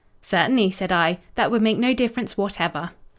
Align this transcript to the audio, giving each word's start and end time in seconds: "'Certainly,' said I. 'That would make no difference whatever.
"'Certainly,' 0.23 0.71
said 0.71 0.91
I. 0.91 1.19
'That 1.35 1.51
would 1.51 1.61
make 1.61 1.77
no 1.77 1.93
difference 1.93 2.35
whatever. 2.35 2.89